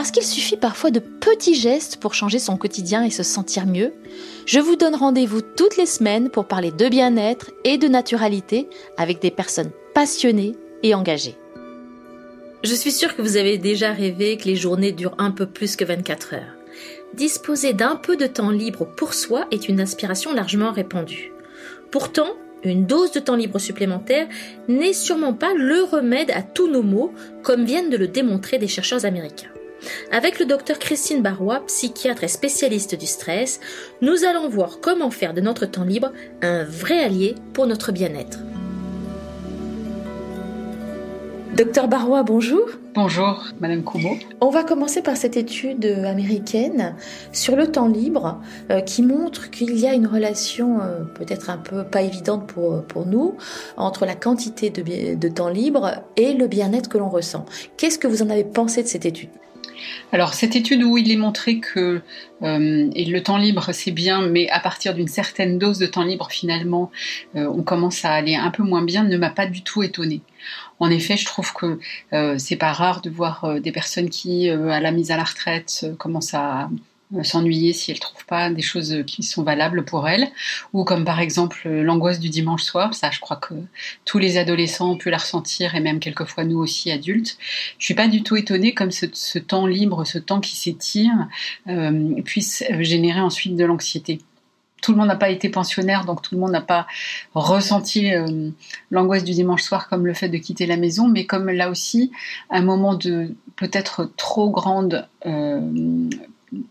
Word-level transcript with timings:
Parce 0.00 0.12
qu'il 0.12 0.22
suffit 0.22 0.56
parfois 0.56 0.90
de 0.90 0.98
petits 0.98 1.54
gestes 1.54 1.98
pour 1.98 2.14
changer 2.14 2.38
son 2.38 2.56
quotidien 2.56 3.04
et 3.04 3.10
se 3.10 3.22
sentir 3.22 3.66
mieux, 3.66 3.92
je 4.46 4.58
vous 4.58 4.74
donne 4.74 4.94
rendez-vous 4.94 5.42
toutes 5.42 5.76
les 5.76 5.84
semaines 5.84 6.30
pour 6.30 6.48
parler 6.48 6.70
de 6.70 6.88
bien-être 6.88 7.50
et 7.64 7.76
de 7.76 7.86
naturalité 7.86 8.66
avec 8.96 9.20
des 9.20 9.30
personnes 9.30 9.68
passionnées 9.92 10.56
et 10.82 10.94
engagées. 10.94 11.36
Je 12.64 12.74
suis 12.74 12.92
sûre 12.92 13.14
que 13.14 13.20
vous 13.20 13.36
avez 13.36 13.58
déjà 13.58 13.92
rêvé 13.92 14.38
que 14.38 14.46
les 14.46 14.56
journées 14.56 14.92
durent 14.92 15.16
un 15.18 15.32
peu 15.32 15.44
plus 15.44 15.76
que 15.76 15.84
24 15.84 16.32
heures. 16.32 16.56
Disposer 17.12 17.74
d'un 17.74 17.96
peu 17.96 18.16
de 18.16 18.26
temps 18.26 18.52
libre 18.52 18.86
pour 18.86 19.12
soi 19.12 19.48
est 19.50 19.68
une 19.68 19.80
aspiration 19.80 20.32
largement 20.32 20.72
répandue. 20.72 21.30
Pourtant, 21.90 22.30
une 22.64 22.86
dose 22.86 23.12
de 23.12 23.20
temps 23.20 23.36
libre 23.36 23.58
supplémentaire 23.58 24.28
n'est 24.66 24.94
sûrement 24.94 25.34
pas 25.34 25.52
le 25.52 25.82
remède 25.82 26.30
à 26.30 26.40
tous 26.40 26.70
nos 26.70 26.82
maux, 26.82 27.12
comme 27.42 27.66
viennent 27.66 27.90
de 27.90 27.98
le 27.98 28.08
démontrer 28.08 28.56
des 28.56 28.66
chercheurs 28.66 29.04
américains. 29.04 29.50
Avec 30.10 30.38
le 30.38 30.46
docteur 30.46 30.78
Christine 30.78 31.22
Barrois, 31.22 31.62
psychiatre 31.66 32.24
et 32.24 32.28
spécialiste 32.28 32.94
du 32.94 33.06
stress, 33.06 33.60
nous 34.00 34.24
allons 34.24 34.48
voir 34.48 34.80
comment 34.80 35.10
faire 35.10 35.34
de 35.34 35.40
notre 35.40 35.66
temps 35.66 35.84
libre 35.84 36.12
un 36.42 36.64
vrai 36.64 37.02
allié 37.02 37.34
pour 37.52 37.66
notre 37.66 37.92
bien-être. 37.92 38.38
Docteur 41.56 41.88
Barrois, 41.88 42.22
bonjour. 42.22 42.62
Bonjour, 42.94 43.44
Madame 43.60 43.84
Kubo. 43.84 44.16
On 44.40 44.50
va 44.50 44.64
commencer 44.64 45.02
par 45.02 45.16
cette 45.16 45.36
étude 45.36 45.84
américaine 45.84 46.94
sur 47.32 47.54
le 47.54 47.70
temps 47.70 47.88
libre 47.88 48.40
euh, 48.70 48.80
qui 48.80 49.02
montre 49.02 49.50
qu'il 49.50 49.78
y 49.78 49.86
a 49.86 49.92
une 49.92 50.06
relation 50.06 50.80
euh, 50.80 51.02
peut-être 51.14 51.50
un 51.50 51.58
peu 51.58 51.84
pas 51.84 52.02
évidente 52.02 52.46
pour, 52.46 52.82
pour 52.84 53.04
nous 53.04 53.36
entre 53.76 54.06
la 54.06 54.14
quantité 54.14 54.70
de, 54.70 55.14
de 55.14 55.28
temps 55.28 55.50
libre 55.50 56.02
et 56.16 56.32
le 56.32 56.46
bien-être 56.46 56.88
que 56.88 56.98
l'on 56.98 57.10
ressent. 57.10 57.44
Qu'est-ce 57.76 57.98
que 57.98 58.08
vous 58.08 58.22
en 58.22 58.30
avez 58.30 58.44
pensé 58.44 58.82
de 58.82 58.88
cette 58.88 59.04
étude? 59.04 59.28
Alors 60.12 60.34
cette 60.34 60.56
étude 60.56 60.82
où 60.82 60.98
il 60.98 61.10
est 61.10 61.16
montré 61.16 61.58
que 61.58 62.00
euh, 62.42 62.90
le 62.94 63.18
temps 63.20 63.36
libre 63.36 63.70
c'est 63.72 63.90
bien, 63.90 64.26
mais 64.26 64.48
à 64.50 64.60
partir 64.60 64.94
d'une 64.94 65.08
certaine 65.08 65.58
dose 65.58 65.78
de 65.78 65.86
temps 65.86 66.04
libre 66.04 66.28
finalement 66.30 66.90
euh, 67.36 67.46
on 67.46 67.62
commence 67.62 68.04
à 68.04 68.12
aller 68.12 68.34
un 68.34 68.50
peu 68.50 68.62
moins 68.62 68.82
bien, 68.82 69.04
ne 69.04 69.16
m'a 69.16 69.30
pas 69.30 69.46
du 69.46 69.62
tout 69.62 69.82
étonnée. 69.82 70.22
En 70.78 70.90
effet, 70.90 71.18
je 71.18 71.26
trouve 71.26 71.52
que 71.52 71.78
euh, 72.14 72.36
c'est 72.38 72.56
pas 72.56 72.72
rare 72.72 73.02
de 73.02 73.10
voir 73.10 73.60
des 73.60 73.70
personnes 73.70 74.08
qui, 74.08 74.48
à 74.48 74.80
la 74.80 74.90
mise 74.90 75.10
à 75.10 75.16
la 75.16 75.24
retraite, 75.24 75.86
commencent 75.98 76.32
à 76.32 76.70
s'ennuyer 77.22 77.72
si 77.72 77.90
elle 77.90 77.98
trouve 77.98 78.24
pas 78.24 78.50
des 78.50 78.62
choses 78.62 79.02
qui 79.06 79.22
sont 79.22 79.42
valables 79.42 79.84
pour 79.84 80.08
elle, 80.08 80.28
ou 80.72 80.84
comme 80.84 81.04
par 81.04 81.20
exemple 81.20 81.62
euh, 81.66 81.82
l'angoisse 81.82 82.20
du 82.20 82.28
dimanche 82.28 82.62
soir, 82.62 82.94
ça 82.94 83.10
je 83.10 83.20
crois 83.20 83.36
que 83.36 83.54
tous 84.04 84.18
les 84.18 84.36
adolescents 84.36 84.92
ont 84.92 84.96
pu 84.96 85.10
la 85.10 85.18
ressentir 85.18 85.74
et 85.74 85.80
même 85.80 85.98
quelquefois 85.98 86.44
nous 86.44 86.58
aussi 86.58 86.90
adultes. 86.90 87.36
Je 87.78 87.84
suis 87.84 87.94
pas 87.94 88.08
du 88.08 88.22
tout 88.22 88.36
étonnée 88.36 88.74
comme 88.74 88.90
ce, 88.90 89.38
temps 89.38 89.66
libre, 89.66 90.04
ce 90.04 90.18
temps 90.18 90.40
qui 90.40 90.56
s'étire, 90.56 91.12
euh, 91.68 92.22
puisse 92.22 92.62
générer 92.80 93.20
ensuite 93.20 93.56
de 93.56 93.64
l'anxiété. 93.64 94.20
Tout 94.82 94.92
le 94.92 94.98
monde 94.98 95.08
n'a 95.08 95.16
pas 95.16 95.28
été 95.28 95.50
pensionnaire, 95.50 96.06
donc 96.06 96.22
tout 96.22 96.34
le 96.34 96.40
monde 96.40 96.52
n'a 96.52 96.62
pas 96.62 96.86
ressenti 97.34 98.12
l'angoisse 98.90 99.24
du 99.24 99.32
dimanche 99.32 99.60
soir 99.60 99.90
comme 99.90 100.06
le 100.06 100.14
fait 100.14 100.30
de 100.30 100.38
quitter 100.38 100.64
la 100.64 100.78
maison, 100.78 101.06
mais 101.06 101.26
comme 101.26 101.50
là 101.50 101.68
aussi 101.68 102.12
un 102.48 102.62
moment 102.62 102.94
de 102.94 103.34
peut-être 103.56 104.10
trop 104.16 104.48
grande 104.48 105.06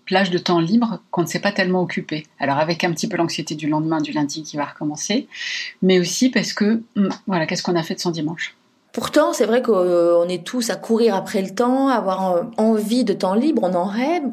plage 0.05 0.29
de 0.31 0.37
temps 0.37 0.59
libre 0.59 0.99
qu'on 1.11 1.21
ne 1.21 1.27
s'est 1.27 1.39
pas 1.39 1.51
tellement 1.51 1.81
occupé. 1.81 2.25
Alors 2.39 2.57
avec 2.57 2.83
un 2.83 2.91
petit 2.91 3.07
peu 3.07 3.17
l'anxiété 3.17 3.55
du 3.55 3.67
lendemain, 3.67 4.01
du 4.01 4.11
lundi 4.11 4.43
qui 4.43 4.57
va 4.57 4.65
recommencer, 4.65 5.27
mais 5.81 5.99
aussi 5.99 6.29
parce 6.29 6.53
que, 6.53 6.81
hum, 6.95 7.09
voilà, 7.27 7.45
qu'est-ce 7.45 7.63
qu'on 7.63 7.75
a 7.75 7.83
fait 7.83 7.95
de 7.95 7.99
son 7.99 8.11
dimanche? 8.11 8.55
Pourtant, 8.91 9.33
c'est 9.33 9.45
vrai 9.45 9.61
qu'on 9.61 10.27
est 10.27 10.43
tous 10.43 10.71
à 10.71 10.75
courir 10.75 11.15
après 11.15 11.41
le 11.41 11.53
temps, 11.53 11.89
avoir 11.89 12.31
euh, 12.31 12.43
envie 12.57 13.03
de 13.03 13.13
temps 13.13 13.35
libre, 13.35 13.61
on 13.63 13.75
en 13.75 13.85
rêve. 13.85 14.23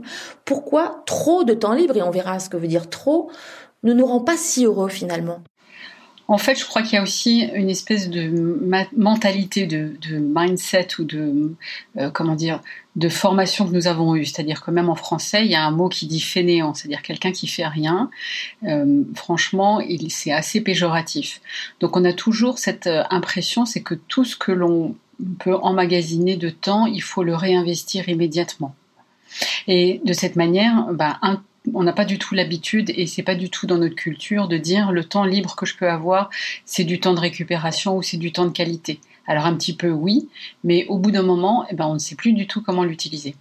Pourquoi 0.47 1.03
trop 1.07 1.45
de 1.45 1.53
temps 1.53 1.75
libre, 1.75 1.97
et 1.97 2.03
on 2.03 2.11
verra 2.11 2.39
ce 2.39 2.49
que 2.49 2.57
veut 2.57 2.67
dire 2.67 2.89
trop, 2.89 3.31
ne 3.83 3.93
nous 3.93 4.07
rend 4.07 4.21
pas 4.21 4.37
si 4.37 4.65
heureux 4.65 4.89
finalement 4.89 5.43
en 6.29 6.39
fait, 6.39 6.59
je 6.59 6.65
crois 6.65 6.83
qu'il 6.83 6.95
y 6.95 6.99
a 6.99 7.03
aussi 7.03 7.43
une 7.55 7.71
espèce 7.71 8.11
de 8.11 8.59
mentalité, 8.97 9.67
de, 9.67 9.97
mindset 10.11 10.89
ou 10.99 11.05
de 11.05 11.55
euh, 11.99 12.11
comment 12.11 12.35
dire, 12.35 12.61
de 12.97 13.09
formation 13.09 13.67
que 13.67 13.73
nous 13.73 13.87
avons 13.87 14.17
eue. 14.17 14.25
C'est-à-dire 14.25 14.63
que 14.65 14.73
même 14.73 14.89
en 14.89 14.97
français, 14.97 15.45
il 15.45 15.51
y 15.51 15.55
a 15.55 15.65
un 15.65 15.71
mot 15.71 15.89
qui 15.89 16.07
dit 16.07 16.21
fainéant, 16.21 16.75
c'est-à-dire 16.75 17.03
quelqu'un 17.03 17.31
qui 17.31 17.47
fait 17.47 17.67
rien. 17.67 18.11
Euh, 18.65 19.05
franchement, 19.15 19.81
c'est 20.09 20.33
assez 20.33 20.61
péjoratif. 20.61 21.41
Donc, 21.79 21.97
on 21.97 22.05
a 22.05 22.13
toujours 22.13 22.59
cette 22.59 22.89
euh, 22.89 23.05
impression, 23.11 23.65
c'est 23.65 23.83
que 23.83 23.95
tout 23.95 24.25
ce 24.25 24.37
que 24.37 24.51
l'on 24.51 24.97
peut 25.39 25.55
emmagasiner 25.55 26.37
de 26.37 26.51
temps, 26.51 26.87
il 26.87 27.03
faut 27.03 27.23
le 27.23 27.37
réinvestir 27.37 28.09
immédiatement. 28.09 28.75
Et 29.69 30.01
de 30.05 30.13
cette 30.13 30.37
manière, 30.37 30.89
bah, 30.93 31.19
un 31.23 31.43
on 31.75 31.83
n'a 31.83 31.93
pas 31.93 32.05
du 32.05 32.19
tout 32.19 32.35
l'habitude 32.35 32.91
et 32.95 33.07
c'est 33.07 33.23
pas 33.23 33.35
du 33.35 33.51
tout 33.51 33.67
dans 33.67 33.79
notre 33.79 33.95
culture 33.95 34.49
de 34.49 34.57
dire 34.57 34.93
le 34.93 35.05
temps 35.05 35.25
libre 35.25 35.57
que 35.57 35.67
je 35.67 35.77
peux 35.77 35.89
avoir, 35.89 36.31
c'est 36.65 36.85
du 36.85 37.01
temps 37.01 37.15
de 37.15 37.21
récupération 37.21 37.97
ou 37.97 38.03
c'est 38.03 38.17
du 38.17 38.33
temps 38.33 38.47
de 38.47 38.53
qualité. 38.53 39.01
Alors 39.27 39.47
un 39.47 39.57
petit 39.57 39.75
peu 39.75 39.91
oui, 39.91 40.29
mais 40.65 40.87
au 40.89 40.99
bout 40.99 41.11
d'un 41.11 41.23
moment, 41.23 41.67
eh 41.71 41.75
ben, 41.75 41.87
on 41.87 41.95
ne 41.95 41.99
sait 41.99 42.15
plus 42.15 42.33
du 42.33 42.47
tout 42.47 42.63
comment 42.63 42.85
l'utiliser. 42.85 43.35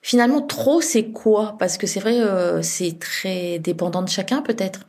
Finalement, 0.00 0.40
trop, 0.40 0.80
c'est 0.80 1.10
quoi? 1.10 1.56
Parce 1.58 1.76
que 1.76 1.86
c'est 1.86 2.00
vrai, 2.00 2.20
euh, 2.20 2.62
c'est 2.62 2.98
très 2.98 3.58
dépendant 3.58 4.02
de 4.02 4.08
chacun 4.08 4.42
peut-être? 4.42 4.86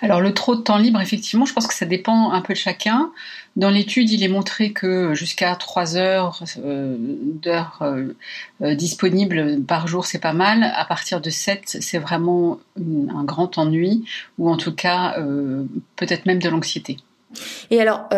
Alors 0.00 0.20
le 0.20 0.34
trop 0.34 0.54
de 0.54 0.60
temps 0.60 0.76
libre, 0.76 1.00
effectivement, 1.00 1.46
je 1.46 1.52
pense 1.52 1.66
que 1.66 1.74
ça 1.74 1.86
dépend 1.86 2.32
un 2.32 2.40
peu 2.40 2.52
de 2.52 2.58
chacun. 2.58 3.10
Dans 3.56 3.70
l'étude, 3.70 4.10
il 4.10 4.22
est 4.24 4.28
montré 4.28 4.72
que 4.72 5.14
jusqu'à 5.14 5.54
3 5.54 5.96
heures 5.96 6.42
euh, 6.58 6.96
d'heures 6.98 7.78
euh, 7.82 8.16
euh, 8.62 8.74
disponibles 8.74 9.62
par 9.62 9.86
jour, 9.86 10.06
c'est 10.06 10.18
pas 10.18 10.32
mal. 10.32 10.64
À 10.74 10.84
partir 10.84 11.20
de 11.20 11.30
7, 11.30 11.78
c'est 11.80 11.98
vraiment 11.98 12.58
un 12.76 13.24
grand 13.24 13.58
ennui, 13.58 14.04
ou 14.38 14.50
en 14.50 14.56
tout 14.56 14.74
cas 14.74 15.16
peut-être 15.96 16.26
même 16.26 16.40
de 16.40 16.48
l'anxiété. 16.48 16.98
Et 17.70 17.80
alors, 17.80 18.08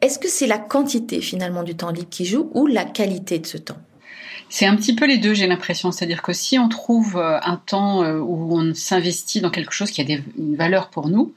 est-ce 0.00 0.18
que 0.18 0.28
c'est 0.28 0.46
la 0.46 0.58
quantité 0.58 1.20
finalement 1.20 1.62
du 1.62 1.74
temps 1.74 1.90
libre 1.90 2.08
qui 2.10 2.24
joue 2.24 2.50
ou 2.54 2.66
la 2.66 2.84
qualité 2.84 3.38
de 3.38 3.46
ce 3.46 3.58
temps? 3.58 3.78
C'est 4.50 4.66
un 4.66 4.74
petit 4.74 4.94
peu 4.94 5.06
les 5.06 5.16
deux, 5.16 5.32
j'ai 5.32 5.46
l'impression. 5.46 5.92
C'est-à-dire 5.92 6.22
que 6.22 6.32
si 6.32 6.58
on 6.58 6.68
trouve 6.68 7.16
euh, 7.16 7.38
un 7.42 7.56
temps 7.56 8.02
euh, 8.02 8.18
où 8.18 8.58
on 8.58 8.74
s'investit 8.74 9.40
dans 9.40 9.50
quelque 9.50 9.72
chose 9.72 9.92
qui 9.92 10.00
a 10.00 10.04
des, 10.04 10.22
une 10.36 10.56
valeur 10.56 10.90
pour 10.90 11.08
nous, 11.08 11.32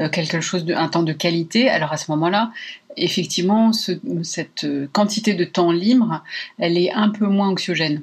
euh, 0.00 0.10
quelque 0.10 0.42
chose 0.42 0.66
de, 0.66 0.74
un 0.74 0.88
temps 0.88 1.02
de 1.02 1.14
qualité, 1.14 1.70
alors 1.70 1.92
à 1.92 1.96
ce 1.96 2.10
moment-là, 2.10 2.52
effectivement, 2.98 3.72
cette 3.72 4.66
quantité 4.92 5.34
de 5.34 5.44
temps 5.44 5.72
libre, 5.72 6.22
elle 6.58 6.76
est 6.76 6.92
un 6.92 7.08
peu 7.08 7.26
moins 7.26 7.48
anxiogène. 7.48 8.02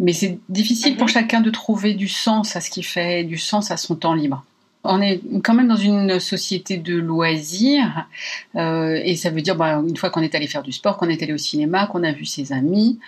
Mais 0.00 0.12
c'est 0.12 0.38
difficile 0.48 0.96
pour 0.96 1.06
mhm. 1.06 1.12
chacun 1.12 1.40
de 1.40 1.50
trouver 1.50 1.94
du 1.94 2.08
sens 2.08 2.56
à 2.56 2.60
ce 2.60 2.70
qu'il 2.70 2.84
fait, 2.84 3.24
du 3.24 3.38
sens 3.38 3.70
à 3.70 3.76
son 3.76 3.96
temps 3.96 4.14
libre. 4.14 4.44
On 4.90 5.02
est 5.02 5.20
quand 5.44 5.54
même 5.54 5.68
dans 5.68 5.76
une 5.76 6.18
société 6.18 6.78
de 6.78 6.96
loisirs, 6.96 8.08
et 8.54 9.16
ça 9.16 9.30
veut 9.30 9.42
dire, 9.42 9.54
bah, 9.54 9.82
une 9.86 9.96
fois 9.96 10.10
qu'on 10.10 10.22
est 10.22 10.34
allé 10.34 10.46
faire 10.46 10.62
du 10.62 10.72
sport, 10.72 10.96
qu'on 10.96 11.08
est 11.08 11.22
allé 11.22 11.34
au 11.34 11.38
cinéma, 11.38 11.86
qu'on 11.86 12.02
a 12.02 12.12
vu 12.12 12.24
ses 12.24 12.52
amis, 12.52 12.98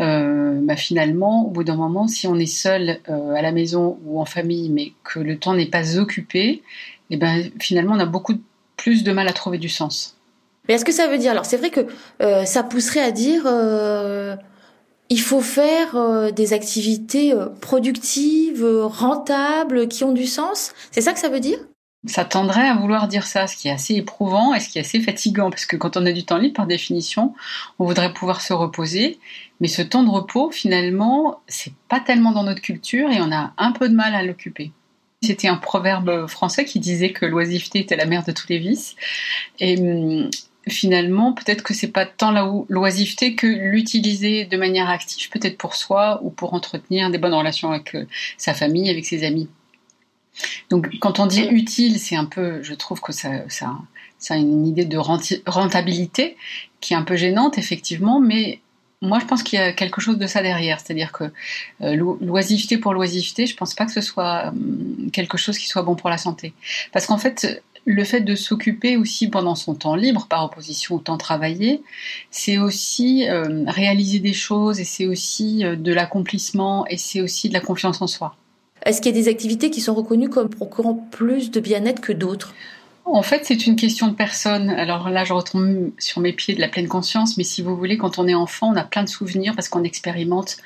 euh, 0.00 0.58
bah 0.62 0.76
finalement, 0.76 1.46
au 1.46 1.50
bout 1.50 1.64
d'un 1.64 1.76
moment, 1.76 2.08
si 2.08 2.26
on 2.26 2.36
est 2.36 2.46
seul 2.46 2.98
euh, 3.08 3.34
à 3.34 3.42
la 3.42 3.52
maison 3.52 3.98
ou 4.04 4.20
en 4.20 4.24
famille, 4.24 4.70
mais 4.70 4.92
que 5.04 5.20
le 5.20 5.38
temps 5.38 5.54
n'est 5.54 5.66
pas 5.66 5.98
occupé, 5.98 6.48
et 6.48 6.62
eh 7.10 7.16
ben 7.16 7.50
finalement, 7.60 7.94
on 7.94 8.00
a 8.00 8.06
beaucoup 8.06 8.34
plus 8.76 9.04
de 9.04 9.12
mal 9.12 9.28
à 9.28 9.32
trouver 9.32 9.58
du 9.58 9.68
sens. 9.68 10.16
Mais 10.66 10.74
est-ce 10.74 10.84
que 10.84 10.92
ça 10.92 11.08
veut 11.08 11.18
dire 11.18 11.32
alors 11.32 11.44
c'est 11.44 11.56
vrai 11.56 11.70
que 11.70 11.80
euh, 12.22 12.44
ça 12.44 12.62
pousserait 12.62 13.00
à 13.00 13.10
dire 13.10 13.42
il 15.12 15.20
faut 15.20 15.42
faire 15.42 16.32
des 16.32 16.54
activités 16.54 17.34
productives, 17.60 18.64
rentables, 18.64 19.86
qui 19.86 20.04
ont 20.04 20.12
du 20.12 20.26
sens. 20.26 20.72
C'est 20.90 21.02
ça 21.02 21.12
que 21.12 21.18
ça 21.18 21.28
veut 21.28 21.40
dire? 21.40 21.58
Ça 22.06 22.24
tendrait 22.24 22.66
à 22.66 22.74
vouloir 22.74 23.06
dire 23.08 23.26
ça, 23.26 23.46
ce 23.46 23.54
qui 23.54 23.68
est 23.68 23.72
assez 23.72 23.94
éprouvant 23.94 24.54
et 24.54 24.60
ce 24.60 24.70
qui 24.70 24.78
est 24.78 24.80
assez 24.80 25.00
fatigant, 25.00 25.50
parce 25.50 25.66
que 25.66 25.76
quand 25.76 25.98
on 25.98 26.06
a 26.06 26.12
du 26.12 26.24
temps 26.24 26.38
libre, 26.38 26.54
par 26.54 26.66
définition, 26.66 27.34
on 27.78 27.84
voudrait 27.84 28.12
pouvoir 28.14 28.40
se 28.40 28.54
reposer, 28.54 29.20
mais 29.60 29.68
ce 29.68 29.82
temps 29.82 30.02
de 30.02 30.08
repos, 30.08 30.50
finalement, 30.50 31.42
c'est 31.46 31.74
pas 31.88 32.00
tellement 32.00 32.32
dans 32.32 32.42
notre 32.42 32.62
culture 32.62 33.10
et 33.10 33.20
on 33.20 33.30
a 33.30 33.52
un 33.58 33.72
peu 33.72 33.88
de 33.88 33.94
mal 33.94 34.14
à 34.14 34.22
l'occuper. 34.22 34.72
C'était 35.22 35.46
un 35.46 35.56
proverbe 35.56 36.26
français 36.26 36.64
qui 36.64 36.80
disait 36.80 37.12
que 37.12 37.26
l'oisiveté 37.26 37.80
était 37.80 37.96
la 37.96 38.06
mère 38.06 38.24
de 38.24 38.32
tous 38.32 38.48
les 38.48 38.58
vices, 38.58 38.96
hum, 39.60 40.30
finalement, 40.68 41.32
peut-être 41.32 41.62
que 41.62 41.74
c'est 41.74 41.88
pas 41.88 42.06
tant 42.06 42.30
la 42.30 42.50
l'oisiveté 42.68 43.34
que 43.34 43.46
l'utiliser 43.46 44.44
de 44.44 44.56
manière 44.56 44.88
active, 44.88 45.28
peut-être 45.30 45.58
pour 45.58 45.74
soi 45.74 46.20
ou 46.22 46.30
pour 46.30 46.54
entretenir 46.54 47.10
des 47.10 47.18
bonnes 47.18 47.34
relations 47.34 47.72
avec 47.72 47.94
euh, 47.94 48.06
sa 48.36 48.54
famille, 48.54 48.88
avec 48.90 49.04
ses 49.04 49.24
amis. 49.24 49.48
Donc, 50.70 50.88
quand 51.00 51.20
on 51.20 51.26
dit 51.26 51.46
utile, 51.50 51.98
c'est 51.98 52.16
un 52.16 52.24
peu, 52.24 52.62
je 52.62 52.74
trouve 52.74 53.00
que 53.00 53.12
ça, 53.12 53.48
ça, 53.48 53.76
ça 54.18 54.34
a 54.34 54.36
une 54.38 54.66
idée 54.66 54.86
de 54.86 54.96
rentabilité 54.96 56.36
qui 56.80 56.94
est 56.94 56.96
un 56.96 57.02
peu 57.02 57.16
gênante, 57.16 57.58
effectivement, 57.58 58.18
mais 58.18 58.60
moi, 59.02 59.18
je 59.18 59.26
pense 59.26 59.42
qu'il 59.42 59.58
y 59.58 59.62
a 59.62 59.72
quelque 59.72 60.00
chose 60.00 60.16
de 60.16 60.26
ça 60.28 60.42
derrière. 60.42 60.78
C'est-à-dire 60.80 61.10
que 61.10 61.24
euh, 61.82 62.14
l'oisiveté 62.20 62.78
pour 62.78 62.94
l'oisiveté, 62.94 63.46
je 63.46 63.56
pense 63.56 63.74
pas 63.74 63.84
que 63.84 63.92
ce 63.92 64.00
soit 64.00 64.46
euh, 64.46 65.10
quelque 65.12 65.36
chose 65.36 65.58
qui 65.58 65.66
soit 65.66 65.82
bon 65.82 65.96
pour 65.96 66.08
la 66.08 66.18
santé. 66.18 66.54
Parce 66.92 67.06
qu'en 67.06 67.18
fait, 67.18 67.62
le 67.84 68.04
fait 68.04 68.20
de 68.20 68.34
s'occuper 68.34 68.96
aussi 68.96 69.28
pendant 69.28 69.54
son 69.54 69.74
temps 69.74 69.96
libre, 69.96 70.26
par 70.28 70.44
opposition 70.44 70.96
au 70.96 70.98
temps 70.98 71.16
travaillé, 71.16 71.82
c'est 72.30 72.58
aussi 72.58 73.28
euh, 73.28 73.64
réaliser 73.66 74.20
des 74.20 74.32
choses 74.32 74.80
et 74.80 74.84
c'est 74.84 75.06
aussi 75.06 75.64
de 75.64 75.92
l'accomplissement 75.92 76.86
et 76.86 76.96
c'est 76.96 77.20
aussi 77.20 77.48
de 77.48 77.54
la 77.54 77.60
confiance 77.60 78.00
en 78.00 78.06
soi. 78.06 78.36
Est-ce 78.84 79.00
qu'il 79.00 79.14
y 79.14 79.18
a 79.18 79.22
des 79.22 79.28
activités 79.28 79.70
qui 79.70 79.80
sont 79.80 79.94
reconnues 79.94 80.28
comme 80.28 80.48
procurant 80.48 80.94
plus 80.94 81.50
de 81.50 81.60
bien-être 81.60 82.00
que 82.00 82.12
d'autres? 82.12 82.54
En 83.04 83.22
fait, 83.22 83.44
c'est 83.44 83.66
une 83.66 83.76
question 83.76 84.08
de 84.08 84.14
personne. 84.14 84.70
Alors 84.70 85.10
là, 85.10 85.24
je 85.24 85.32
retombe 85.32 85.90
sur 85.98 86.20
mes 86.20 86.32
pieds 86.32 86.54
de 86.54 86.60
la 86.60 86.68
pleine 86.68 86.88
conscience, 86.88 87.36
mais 87.36 87.44
si 87.44 87.60
vous 87.60 87.76
voulez, 87.76 87.98
quand 87.98 88.18
on 88.18 88.28
est 88.28 88.34
enfant, 88.34 88.72
on 88.72 88.76
a 88.76 88.84
plein 88.84 89.02
de 89.02 89.08
souvenirs 89.08 89.54
parce 89.54 89.68
qu'on 89.68 89.82
expérimente 89.82 90.56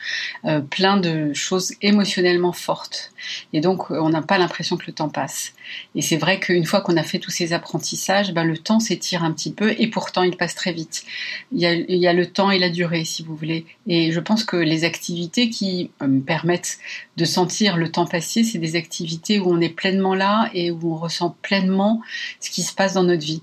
euh, 0.45 0.61
plein 0.61 0.99
de 0.99 1.33
choses 1.33 1.73
émotionnellement 1.81 2.53
fortes. 2.53 3.13
Et 3.53 3.61
donc, 3.61 3.91
on 3.91 4.11
n'a 4.11 4.23
pas 4.23 4.39
l'impression 4.39 4.77
que 4.77 4.87
le 4.87 4.93
temps 4.93 5.09
passe. 5.09 5.55
Et 5.95 6.03
c'est 6.03 6.17
vrai 6.17 6.39
qu'une 6.39 6.65
fois 6.65 6.81
qu'on 6.81 6.97
a 6.97 7.03
fait 7.03 7.19
tous 7.19 7.31
ces 7.31 7.53
apprentissages, 7.53 8.33
ben, 8.33 8.45
le 8.45 8.59
temps 8.59 8.81
s'étire 8.81 9.25
un 9.25 9.33
petit 9.33 9.53
peu 9.53 9.75
et 9.79 9.89
pourtant 9.89 10.23
il 10.23 10.37
passe 10.37 10.55
très 10.55 10.73
vite. 10.73 11.05
Il 11.53 11.61
y, 11.61 12.07
a, 12.07 12.13
le 12.13 12.27
temps 12.27 12.51
et 12.51 12.59
la 12.59 12.71
durée, 12.71 13.05
si 13.05 13.23
vous 13.23 13.35
voulez. 13.35 13.67
Et 13.87 14.13
je 14.13 14.21
pense 14.21 14.45
que 14.45 14.57
les 14.57 14.85
activités 14.85 15.51
qui 15.51 15.91
euh, 16.03 16.07
me 16.07 16.21
permettent 16.21 16.79
de 17.17 17.25
sentir 17.25 17.77
le 17.77 17.91
temps 17.91 18.07
passer, 18.07 18.45
c'est 18.45 18.59
des 18.59 18.77
activités 18.77 19.41
où 19.41 19.51
on 19.51 19.61
est 19.61 19.71
pleinement 19.71 20.15
là 20.15 20.51
et 20.53 20.71
où 20.71 20.93
on 20.93 20.97
ressent 20.97 21.35
pleinement 21.43 22.03
ce 22.41 22.51
qui 22.51 22.63
se 22.63 22.75
passe 22.75 22.95
dans 22.95 23.03
notre 23.03 23.25
vie. 23.25 23.43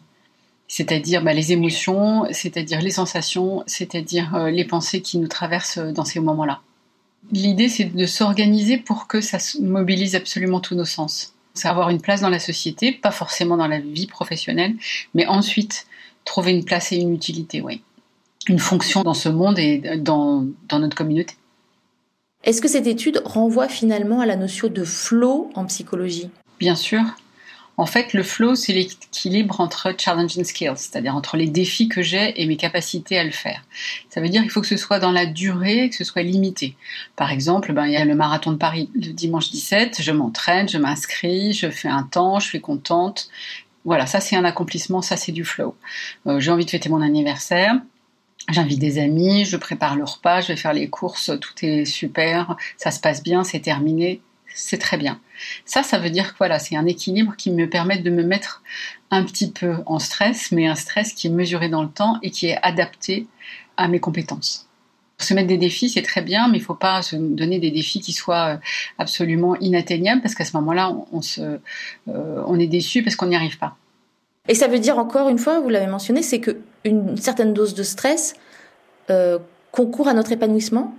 C'est-à-dire 0.67 1.23
bah, 1.23 1.33
les 1.33 1.51
émotions, 1.51 2.25
c'est-à-dire 2.31 2.81
les 2.81 2.91
sensations, 2.91 3.63
c'est-à-dire 3.67 4.33
euh, 4.35 4.49
les 4.49 4.65
pensées 4.65 5.01
qui 5.01 5.17
nous 5.17 5.27
traversent 5.27 5.77
euh, 5.77 5.91
dans 5.91 6.05
ces 6.05 6.19
moments-là. 6.19 6.61
L'idée, 7.31 7.69
c'est 7.69 7.85
de 7.85 8.05
s'organiser 8.05 8.77
pour 8.77 9.07
que 9.07 9.21
ça 9.21 9.37
mobilise 9.61 10.15
absolument 10.15 10.59
tous 10.59 10.75
nos 10.75 10.85
sens. 10.85 11.33
C'est 11.53 11.67
avoir 11.67 11.89
une 11.89 12.01
place 12.01 12.21
dans 12.21 12.29
la 12.29 12.39
société, 12.39 12.91
pas 12.91 13.11
forcément 13.11 13.57
dans 13.57 13.67
la 13.67 13.79
vie 13.79 14.07
professionnelle, 14.07 14.75
mais 15.13 15.27
ensuite 15.27 15.85
trouver 16.25 16.51
une 16.51 16.65
place 16.65 16.91
et 16.91 16.97
une 16.97 17.13
utilité, 17.13 17.61
oui. 17.61 17.81
Une 18.47 18.59
fonction 18.59 19.03
dans 19.03 19.13
ce 19.13 19.29
monde 19.29 19.59
et 19.59 19.97
dans, 19.97 20.45
dans 20.67 20.79
notre 20.79 20.97
communauté. 20.97 21.35
Est-ce 22.43 22.61
que 22.61 22.67
cette 22.67 22.87
étude 22.87 23.21
renvoie 23.23 23.69
finalement 23.69 24.19
à 24.19 24.25
la 24.25 24.35
notion 24.35 24.67
de 24.67 24.83
flow 24.83 25.49
en 25.55 25.65
psychologie? 25.65 26.29
Bien 26.59 26.75
sûr. 26.75 27.01
En 27.75 27.87
fait, 27.87 28.13
le 28.13 28.21
flow, 28.21 28.55
c'est 28.55 28.71
l'équilibre 28.71 29.59
entre 29.59 29.95
challenge 29.97 30.37
and 30.37 30.43
skills, 30.43 30.77
c'est-à-dire 30.77 31.15
entre 31.15 31.37
les 31.37 31.47
défis 31.47 31.87
que 31.87 32.03
j'ai 32.03 32.39
et 32.41 32.45
mes 32.45 32.55
capacités 32.55 33.17
à 33.17 33.23
le 33.23 33.31
faire. 33.31 33.63
Ça 34.09 34.21
veut 34.21 34.29
dire 34.29 34.41
qu'il 34.41 34.51
faut 34.51 34.61
que 34.61 34.67
ce 34.67 34.77
soit 34.77 34.99
dans 34.99 35.11
la 35.11 35.25
durée, 35.25 35.89
que 35.89 35.95
ce 35.95 36.03
soit 36.03 36.21
limité. 36.21 36.75
Par 37.15 37.31
exemple, 37.31 37.73
ben, 37.73 37.87
il 37.87 37.93
y 37.93 37.97
a 37.97 38.05
le 38.05 38.15
marathon 38.15 38.51
de 38.51 38.57
Paris 38.57 38.89
le 38.93 39.11
dimanche 39.11 39.49
17, 39.49 40.01
je 40.01 40.11
m'entraîne, 40.11 40.69
je 40.69 40.77
m'inscris, 40.77 41.53
je 41.53 41.69
fais 41.71 41.87
un 41.87 42.03
temps, 42.03 42.39
je 42.39 42.45
suis 42.45 42.61
contente. 42.61 43.29
Voilà, 43.85 44.05
ça 44.05 44.19
c'est 44.19 44.35
un 44.35 44.45
accomplissement, 44.45 45.01
ça 45.01 45.17
c'est 45.17 45.31
du 45.31 45.43
flow. 45.43 45.75
Euh, 46.27 46.39
j'ai 46.39 46.51
envie 46.51 46.65
de 46.65 46.69
fêter 46.69 46.89
mon 46.89 47.01
anniversaire, 47.01 47.75
J'invite 48.49 48.79
des 48.79 48.99
amis, 48.99 49.45
je 49.45 49.55
prépare 49.55 49.95
le 49.95 50.03
repas, 50.03 50.41
je 50.41 50.49
vais 50.49 50.57
faire 50.57 50.73
les 50.73 50.89
courses, 50.89 51.31
tout 51.39 51.53
est 51.65 51.85
super, 51.85 52.57
ça 52.75 52.91
se 52.91 52.99
passe 52.99 53.23
bien, 53.23 53.45
c'est 53.45 53.61
terminé, 53.61 54.21
c'est 54.53 54.77
très 54.77 54.97
bien. 54.97 55.19
Ça, 55.65 55.83
ça 55.83 55.99
veut 55.99 56.09
dire 56.09 56.33
que 56.33 56.37
voilà, 56.37 56.59
c'est 56.59 56.75
un 56.75 56.85
équilibre 56.85 57.35
qui 57.35 57.51
me 57.51 57.69
permet 57.69 57.97
de 57.97 58.09
me 58.09 58.23
mettre 58.23 58.63
un 59.11 59.23
petit 59.23 59.51
peu 59.51 59.75
en 59.85 59.99
stress, 59.99 60.51
mais 60.51 60.67
un 60.67 60.75
stress 60.75 61.13
qui 61.13 61.27
est 61.27 61.31
mesuré 61.31 61.69
dans 61.69 61.83
le 61.83 61.89
temps 61.89 62.19
et 62.21 62.31
qui 62.31 62.47
est 62.47 62.59
adapté 62.61 63.27
à 63.77 63.87
mes 63.87 63.99
compétences. 63.99 64.67
Se 65.19 65.33
mettre 65.33 65.47
des 65.47 65.57
défis, 65.57 65.89
c'est 65.89 66.01
très 66.01 66.21
bien, 66.21 66.47
mais 66.47 66.57
il 66.57 66.61
ne 66.61 66.65
faut 66.65 66.75
pas 66.75 67.01
se 67.01 67.15
donner 67.15 67.59
des 67.59 67.71
défis 67.71 68.01
qui 68.01 68.13
soient 68.13 68.55
euh, 68.55 68.57
absolument 68.97 69.55
inatteignables, 69.55 70.21
parce 70.21 70.35
qu'à 70.35 70.43
ce 70.43 70.57
moment-là, 70.57 70.93
on, 71.11 71.21
se, 71.21 71.41
euh, 71.41 72.43
on 72.45 72.59
est 72.59 72.67
déçu 72.67 73.03
parce 73.03 73.15
qu'on 73.15 73.27
n'y 73.27 73.35
arrive 73.35 73.57
pas. 73.57 73.77
Et 74.49 74.55
ça 74.55 74.67
veut 74.67 74.79
dire 74.79 74.97
encore 74.97 75.29
une 75.29 75.37
fois, 75.37 75.59
vous 75.59 75.69
l'avez 75.69 75.87
mentionné, 75.87 76.21
c'est 76.23 76.41
qu'une 76.41 77.15
certaine 77.15 77.53
dose 77.53 77.73
de 77.73 77.83
stress 77.83 78.33
euh, 79.09 79.39
concourt 79.71 80.07
à 80.07 80.13
notre 80.13 80.31
épanouissement? 80.31 80.93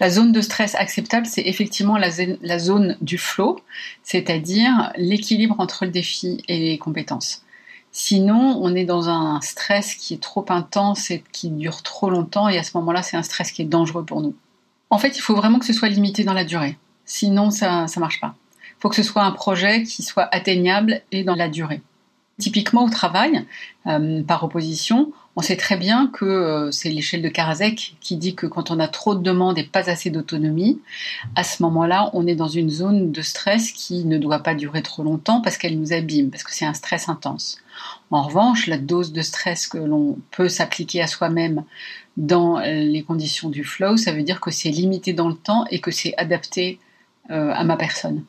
La 0.00 0.10
zone 0.10 0.32
de 0.32 0.40
stress 0.40 0.74
acceptable, 0.74 1.26
c'est 1.26 1.42
effectivement 1.42 1.96
la, 1.96 2.58
zone 2.58 2.96
du 3.00 3.18
flow, 3.18 3.60
c'est-à-dire 4.02 4.92
l'équilibre 4.96 5.56
entre 5.58 5.84
le 5.84 5.90
défi 5.90 6.42
et 6.48 6.58
les 6.58 6.78
compétences. 6.78 7.42
Sinon, 7.92 8.58
on 8.60 8.74
est 8.74 8.84
dans 8.84 9.08
un 9.08 9.40
stress 9.40 9.94
qui 9.94 10.14
est 10.14 10.22
trop 10.22 10.44
intense 10.50 11.10
et 11.10 11.24
qui 11.32 11.48
dure 11.48 11.82
trop 11.82 12.10
longtemps, 12.10 12.48
et 12.48 12.58
à 12.58 12.62
ce 12.62 12.76
moment-là, 12.78 13.02
c'est 13.02 13.16
un 13.16 13.22
stress 13.22 13.52
qui 13.52 13.62
est 13.62 13.66
dangereux 13.66 14.04
pour 14.04 14.20
nous. 14.20 14.34
En 14.90 14.98
fait, 14.98 15.16
il 15.16 15.20
faut 15.20 15.34
vraiment 15.34 15.58
que 15.58 15.64
ce 15.64 15.72
soit 15.72 15.88
limité 15.88 16.22
dans 16.22 16.34
la 16.34 16.44
durée. 16.44 16.76
Sinon, 17.04 17.50
ça 17.50 17.86
ne 17.86 18.00
marche 18.00 18.20
pas. 18.20 18.34
Il 18.78 18.82
faut 18.82 18.88
que 18.90 18.96
ce 18.96 19.02
soit 19.02 19.22
un 19.22 19.30
projet 19.30 19.82
qui 19.84 20.02
soit 20.02 20.28
atteignable 20.34 21.00
et 21.10 21.24
dans 21.24 21.34
la 21.34 21.48
durée. 21.48 21.80
Typiquement 22.38 22.84
au 22.84 22.90
travail, 22.90 23.46
euh, 23.86 24.22
par 24.22 24.44
opposition, 24.44 25.12
on 25.36 25.42
sait 25.42 25.56
très 25.56 25.76
bien 25.76 26.08
que 26.08 26.24
euh, 26.24 26.70
c'est 26.70 26.88
l'échelle 26.88 27.22
de 27.22 27.28
Karasek 27.28 27.96
qui 28.00 28.16
dit 28.16 28.34
que 28.34 28.46
quand 28.46 28.70
on 28.70 28.80
a 28.80 28.88
trop 28.88 29.14
de 29.14 29.22
demandes 29.22 29.58
et 29.58 29.64
pas 29.64 29.90
assez 29.90 30.10
d'autonomie, 30.10 30.80
à 31.34 31.44
ce 31.44 31.62
moment-là, 31.62 32.10
on 32.14 32.26
est 32.26 32.34
dans 32.34 32.48
une 32.48 32.70
zone 32.70 33.12
de 33.12 33.22
stress 33.22 33.70
qui 33.70 34.04
ne 34.04 34.16
doit 34.16 34.40
pas 34.40 34.54
durer 34.54 34.82
trop 34.82 35.02
longtemps 35.02 35.42
parce 35.42 35.58
qu'elle 35.58 35.78
nous 35.78 35.92
abîme, 35.92 36.30
parce 36.30 36.42
que 36.42 36.54
c'est 36.54 36.64
un 36.64 36.74
stress 36.74 37.08
intense. 37.08 37.58
En 38.10 38.22
revanche, 38.22 38.66
la 38.66 38.78
dose 38.78 39.12
de 39.12 39.20
stress 39.20 39.66
que 39.66 39.78
l'on 39.78 40.18
peut 40.30 40.48
s'appliquer 40.48 41.02
à 41.02 41.06
soi-même 41.06 41.64
dans 42.16 42.58
les 42.58 43.02
conditions 43.02 43.50
du 43.50 43.62
flow, 43.62 43.98
ça 43.98 44.12
veut 44.12 44.22
dire 44.22 44.40
que 44.40 44.50
c'est 44.50 44.70
limité 44.70 45.12
dans 45.12 45.28
le 45.28 45.36
temps 45.36 45.66
et 45.70 45.80
que 45.80 45.90
c'est 45.90 46.14
adapté 46.16 46.78
euh, 47.30 47.52
à 47.52 47.64
ma 47.64 47.76
personne. 47.76 48.24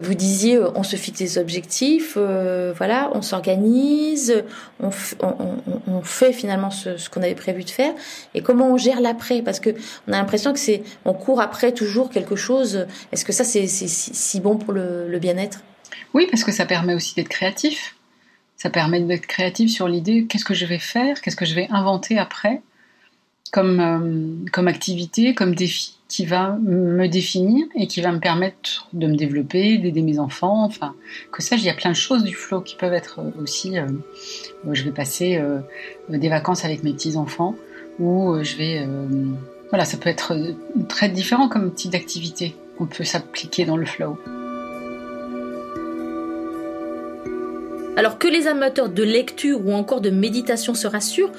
Vous 0.00 0.14
disiez, 0.14 0.56
euh, 0.56 0.70
on 0.74 0.82
se 0.82 0.96
fixe 0.96 1.18
des 1.18 1.36
objectifs, 1.36 2.14
euh, 2.16 2.72
voilà, 2.74 3.10
on 3.14 3.20
s'organise, 3.20 4.42
on, 4.80 4.90
fait 6.02 6.32
finalement 6.32 6.70
ce, 6.70 7.10
qu'on 7.10 7.22
avait 7.22 7.34
prévu 7.34 7.64
de 7.64 7.70
faire. 7.70 7.92
Et 8.34 8.40
comment 8.40 8.72
on 8.72 8.78
gère 8.78 9.02
l'après? 9.02 9.42
Parce 9.42 9.60
que 9.60 9.70
on 10.08 10.12
a 10.14 10.16
l'impression 10.16 10.54
que 10.54 10.58
c'est, 10.58 10.82
on 11.04 11.12
court 11.12 11.42
après 11.42 11.72
toujours 11.72 12.08
quelque 12.08 12.34
chose. 12.34 12.86
Est-ce 13.12 13.26
que 13.26 13.32
ça, 13.32 13.44
c'est 13.44 13.66
si 13.66 14.40
bon 14.40 14.56
pour 14.56 14.72
le, 14.72 15.18
bien-être? 15.18 15.60
Oui, 16.14 16.26
parce 16.30 16.44
que 16.44 16.52
ça 16.52 16.64
permet 16.64 16.94
aussi 16.94 17.14
d'être 17.14 17.28
créatif. 17.28 17.96
Ça 18.56 18.70
permet 18.70 19.00
d'être 19.00 19.26
créatif 19.26 19.70
sur 19.70 19.86
l'idée 19.86 20.26
qu'est-ce 20.26 20.46
que 20.46 20.54
je 20.54 20.64
vais 20.64 20.78
faire, 20.78 21.20
qu'est-ce 21.20 21.36
que 21.36 21.44
je 21.44 21.54
vais 21.54 21.68
inventer 21.70 22.18
après, 22.18 22.62
comme 23.52 23.80
euh, 23.80 24.50
comme 24.52 24.68
activité, 24.68 25.34
comme 25.34 25.54
défi 25.54 26.00
qui 26.10 26.26
va 26.26 26.58
me 26.60 27.06
définir 27.06 27.66
et 27.76 27.86
qui 27.86 28.00
va 28.00 28.10
me 28.10 28.18
permettre 28.18 28.88
de 28.92 29.06
me 29.06 29.14
développer, 29.14 29.78
d'aider 29.78 30.02
mes 30.02 30.18
enfants, 30.18 30.64
enfin, 30.64 30.96
que 31.30 31.40
ça, 31.40 31.54
il 31.54 31.62
y 31.62 31.70
a 31.70 31.74
plein 31.74 31.90
de 31.90 31.96
choses 31.96 32.24
du 32.24 32.34
flow 32.34 32.60
qui 32.60 32.74
peuvent 32.74 32.92
être 32.92 33.20
aussi, 33.40 33.78
euh, 33.78 33.86
je 34.72 34.82
vais 34.82 34.90
passer 34.90 35.36
euh, 35.36 35.60
des 36.08 36.28
vacances 36.28 36.64
avec 36.64 36.82
mes 36.82 36.92
petits-enfants, 36.92 37.54
ou 38.00 38.32
euh, 38.32 38.42
je 38.42 38.56
vais, 38.56 38.88
voilà, 39.68 39.84
ça 39.84 39.98
peut 39.98 40.10
être 40.10 40.36
très 40.88 41.08
différent 41.08 41.48
comme 41.48 41.72
type 41.72 41.92
d'activité 41.92 42.56
qu'on 42.76 42.86
peut 42.86 43.04
s'appliquer 43.04 43.64
dans 43.64 43.76
le 43.76 43.86
flow. 43.86 44.18
Alors 47.96 48.18
que 48.18 48.26
les 48.26 48.48
amateurs 48.48 48.88
de 48.88 49.04
lecture 49.04 49.64
ou 49.64 49.72
encore 49.72 50.00
de 50.00 50.10
méditation 50.10 50.74
se 50.74 50.88
rassurent, 50.88 51.30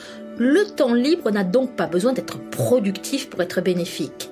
le 0.42 0.66
temps 0.66 0.96
libre 0.96 1.30
n'a 1.30 1.44
donc 1.44 1.76
pas 1.76 1.86
besoin 1.86 2.14
d'être 2.14 2.40
productif 2.50 3.30
pour 3.30 3.44
être 3.44 3.62
bénéfique. 3.62 4.32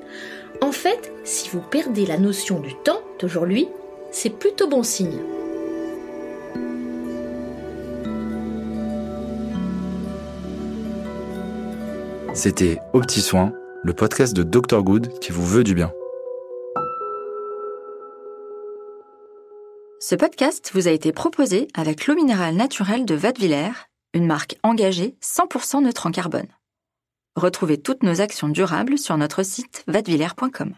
En 0.60 0.72
fait, 0.72 1.14
si 1.24 1.50
vous 1.50 1.62
perdez 1.62 2.08
la 2.08 2.18
notion 2.18 2.60
du 2.60 2.74
temps 2.84 3.02
d'aujourd'hui, 3.20 3.68
c'est 4.10 4.32
plutôt 4.32 4.68
bon 4.68 4.82
signe. 4.82 5.20
C'était 12.34 12.80
Au 12.94 13.02
Petit 13.02 13.22
Soin, 13.22 13.54
le 13.84 13.94
podcast 13.94 14.36
de 14.36 14.42
Dr 14.42 14.82
Good 14.82 15.20
qui 15.20 15.32
vous 15.32 15.46
veut 15.46 15.64
du 15.64 15.76
bien. 15.76 15.94
Ce 20.00 20.16
podcast 20.16 20.72
vous 20.74 20.88
a 20.88 20.92
été 20.92 21.12
proposé 21.12 21.68
avec 21.76 22.08
l'eau 22.08 22.16
minérale 22.16 22.56
naturelle 22.56 23.06
de 23.06 23.14
Vadevillers, 23.14 23.89
une 24.14 24.26
marque 24.26 24.58
engagée 24.64 25.16
100% 25.22 25.84
neutre 25.84 26.08
en 26.08 26.12
carbone. 26.12 26.48
Retrouvez 27.36 27.82
toutes 27.82 28.04
nos 28.04 28.22
actions 28.22 28.50
durables 28.50 28.98
sur 28.98 29.18
notre 29.18 29.44
site 29.44 29.84
vadevillers.com. 29.88 30.76